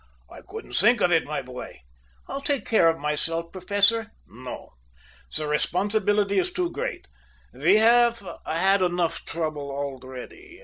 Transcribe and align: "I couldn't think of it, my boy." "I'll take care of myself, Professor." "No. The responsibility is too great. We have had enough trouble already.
"I 0.31 0.41
couldn't 0.41 0.73
think 0.73 0.99
of 1.01 1.11
it, 1.11 1.27
my 1.27 1.43
boy." 1.43 1.81
"I'll 2.27 2.41
take 2.41 2.65
care 2.65 2.89
of 2.89 2.97
myself, 2.97 3.51
Professor." 3.51 4.13
"No. 4.27 4.71
The 5.37 5.45
responsibility 5.45 6.39
is 6.39 6.51
too 6.51 6.71
great. 6.71 7.05
We 7.53 7.77
have 7.77 8.23
had 8.47 8.81
enough 8.81 9.23
trouble 9.25 9.69
already. 9.69 10.59